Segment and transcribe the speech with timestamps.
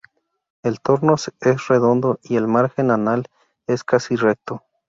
[0.63, 1.31] El torno es
[1.67, 3.27] redondo y el margen anal
[3.67, 4.63] es casi recto.